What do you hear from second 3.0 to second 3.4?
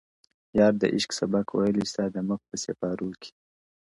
کي,